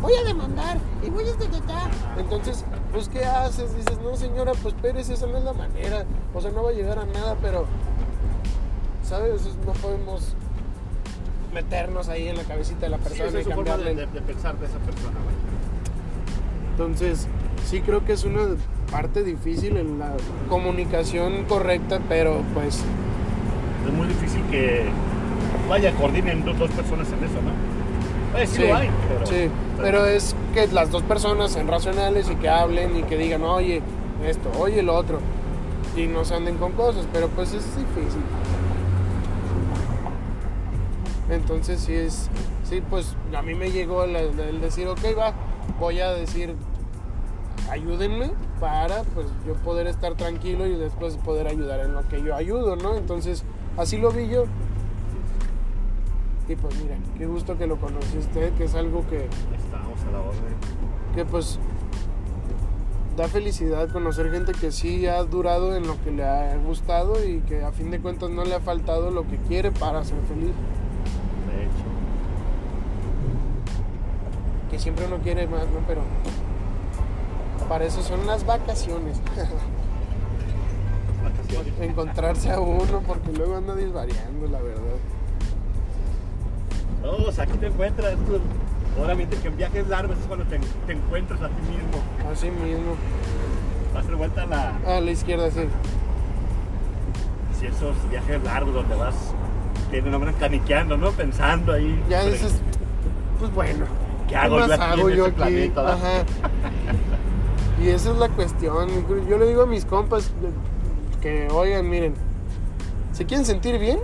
[0.00, 1.90] Voy a demandar y voy a detectar.
[2.18, 3.74] Entonces, pues, ¿qué haces?
[3.76, 6.04] Dices, no, señora, pues, Pérez, esa no es la manera.
[6.34, 7.66] O sea, no va a llegar a nada, pero,
[9.06, 9.42] ¿sabes?
[9.66, 10.34] No podemos
[11.52, 13.94] meternos ahí en la cabecita de la persona y es cambiarle.
[13.94, 15.34] de- de pensar de esa persona, güey.
[16.70, 17.26] Entonces,
[17.66, 18.42] sí creo que es una
[18.90, 20.12] parte difícil en la
[20.48, 22.80] comunicación correcta, pero pues
[23.90, 24.84] Es muy difícil que
[25.68, 28.38] vaya, coordinen dos, dos personas en eso, ¿no?
[28.38, 29.26] Eh, sí, Sí, lo hay, pero...
[29.26, 33.42] sí, pero es que las dos personas sean racionales y que hablen y que digan,
[33.42, 33.82] oye,
[34.24, 35.18] esto, oye, lo otro.
[35.96, 38.22] Y no se anden con cosas, pero pues es difícil.
[41.30, 42.28] Entonces sí es,
[42.64, 45.32] sí, pues a mí me llegó el, el decir, ok, va,
[45.78, 46.54] voy a decir,
[47.70, 52.34] ayúdenme para pues yo poder estar tranquilo y después poder ayudar en lo que yo
[52.34, 52.96] ayudo, ¿no?
[52.96, 53.44] Entonces
[53.80, 54.44] así lo vi yo.
[56.48, 60.10] Y pues mira, qué gusto que lo conocí usted, que es algo que, Estamos a
[60.10, 60.54] la orden.
[61.14, 61.58] que pues
[63.16, 67.40] da felicidad conocer gente que sí ha durado en lo que le ha gustado y
[67.40, 70.52] que a fin de cuentas no le ha faltado lo que quiere para ser feliz.
[71.46, 71.84] De hecho.
[74.70, 75.80] Que siempre uno quiere más, ¿no?
[75.86, 76.02] Pero
[77.68, 79.20] para eso son las vacaciones.
[81.80, 84.96] Encontrarse a uno porque luego anda disvariando, la verdad.
[87.02, 88.14] No, o sea, aquí te encuentras.
[88.26, 88.40] tú.
[89.02, 92.30] Obviamente que en viajes largos es cuando te, te encuentras a ti mismo.
[92.30, 92.96] Así mismo.
[93.94, 94.76] Vas a hacer vuelta a la...
[94.86, 95.62] A la izquierda, sí.
[97.58, 99.14] Si esos viajes largos donde vas...
[99.90, 101.10] Tienen nombre caniqueando, ¿no?
[101.12, 102.00] Pensando ahí.
[102.08, 102.60] Ya dices,
[103.38, 103.86] pues bueno.
[104.28, 105.34] ¿Qué hago más yo aquí hago yo aquí?
[105.34, 105.94] planeta?
[105.94, 106.24] Ajá.
[107.82, 108.88] Y esa es la cuestión.
[109.28, 110.30] Yo le digo a mis compas
[111.20, 112.14] que, oigan, miren,
[113.12, 113.98] si quieren sentir bien,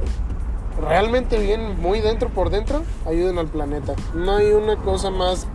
[0.80, 3.94] realmente bien, muy dentro por dentro, ayuden al planeta.
[4.14, 5.46] No hay una cosa más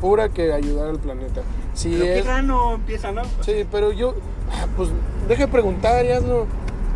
[0.00, 1.42] pura que ayudar al planeta.
[1.74, 3.22] Si Pero es, gano empieza, ¿no?
[3.42, 4.14] Sí, pero yo,
[4.50, 4.90] ah, pues
[5.28, 6.46] deje de preguntar y hazlo.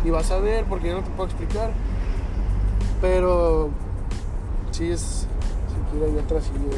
[0.03, 1.71] Y vas a ver, porque yo no te puedo explicar.
[3.01, 3.69] Pero
[4.71, 5.27] sí es,
[5.67, 6.51] si quiere, hay otra sí.
[6.71, 6.77] eh.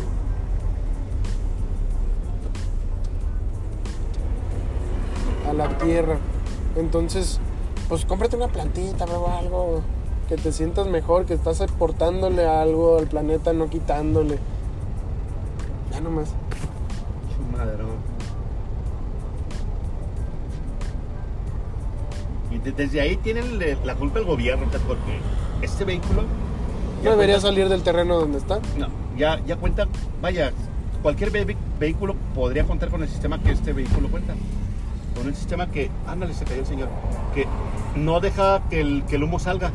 [5.49, 6.17] A la tierra.
[6.77, 7.39] Entonces,
[7.89, 9.81] pues cómprate una plantita, o algo.
[10.29, 14.37] Que te sientas mejor, que estás aportándole algo al planeta, no quitándole.
[15.91, 16.29] Ya nomás.
[17.51, 17.87] ¿no?
[22.55, 25.19] Y de- desde ahí tienen la culpa el gobierno, porque
[25.61, 26.23] este vehículo...
[27.03, 28.59] No debería cuenta- salir del terreno donde está.
[28.77, 28.87] No,
[29.17, 29.87] ya, ya cuenta,
[30.21, 30.51] vaya,
[31.01, 34.33] cualquier ve- vehículo podría contar con el sistema que este vehículo cuenta.
[35.17, 36.89] Con un sistema que, ándale, se cayó el señor,
[37.33, 37.47] que
[37.95, 39.71] no deja que el, que el humo salga.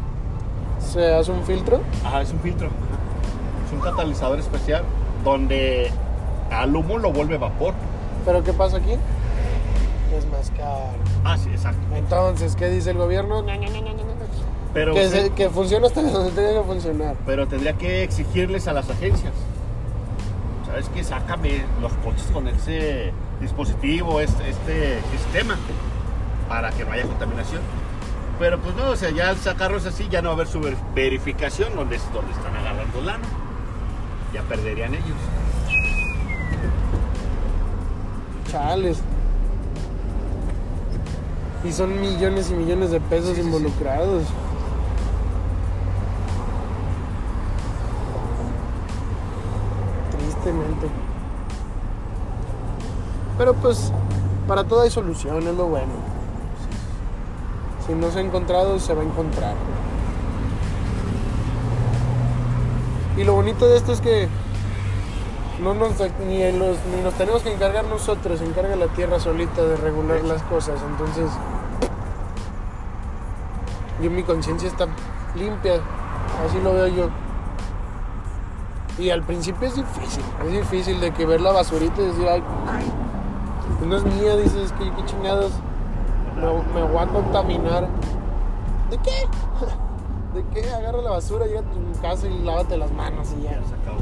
[0.81, 1.81] Se hace un filtro.
[2.05, 2.69] Ajá, es un filtro.
[3.67, 4.85] Es un catalizador especial
[5.25, 5.91] donde
[6.51, 7.75] al humo lo vuelve vapor.
[8.25, 8.93] Pero ¿qué pasa aquí?
[10.17, 10.93] Es más caro.
[11.25, 11.81] Ah, sí, exacto.
[11.97, 13.43] Entonces, ¿qué dice el gobierno?
[13.43, 14.13] No, no, no, no, no, no.
[14.75, 17.17] Pero, Que, se- que funciona hasta donde tenga que funcionar.
[17.27, 19.33] pero tendría que exigirles a las agencias.
[20.73, 21.05] ¿Sabes qué?
[21.05, 25.55] Sácame los coches con ese dispositivo, este, este sistema,
[26.49, 27.61] para que no haya contaminación.
[28.39, 30.61] Pero pues no, o sea, ya al sacarlos así ya no va a haber su
[30.61, 33.25] ver- verificación donde, donde están agarrando lana.
[34.33, 35.19] Ya perderían ellos.
[38.51, 38.99] Chales.
[41.65, 43.51] Y son millones y millones de pesos Sí, sí, sí.
[50.53, 50.87] Tristemente.
[53.39, 53.93] Pero pues,
[54.47, 55.93] para todo hay solución, es lo bueno.
[57.87, 59.55] Si no se ha encontrado, se va a encontrar.
[63.17, 64.29] Y lo bonito de esto es que
[65.63, 65.93] no nos,
[66.27, 70.23] ni, los, ni nos tenemos que encargar nosotros, se encarga la tierra solita de regular
[70.25, 70.81] las cosas.
[70.91, 71.31] Entonces,
[74.03, 74.87] yo mi conciencia está
[75.35, 75.81] limpia,
[76.47, 77.22] así lo veo yo.
[78.99, 82.43] Y al principio es difícil, es difícil de que ver la basurita y decir, ay,
[83.79, 85.53] pues no es mía, dices, que qué chingados,
[86.37, 87.89] me, me voy a contaminar.
[88.91, 89.27] ¿De qué?
[90.35, 90.71] ¿De qué?
[90.71, 93.51] Agarra la basura, llega a tu casa y lávate las manos y ya.
[93.53, 94.01] Se acabó.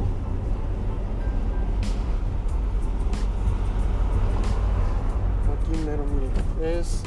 [5.55, 6.79] Aquí mero, mire.
[6.79, 7.03] Es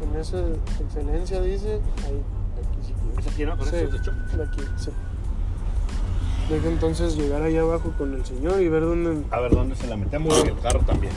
[0.00, 0.38] con esa
[0.80, 1.80] excelencia, dice.
[2.06, 2.22] Ahí,
[2.58, 3.56] aquí sí ¿Es aquí, no?
[3.56, 4.12] Con Sí, estos de hecho.
[4.42, 4.90] aquí, sí.
[6.52, 9.24] Deja entonces llegar allá abajo con el señor y ver dónde.
[9.30, 11.14] A ver dónde se la metemos y el carro también.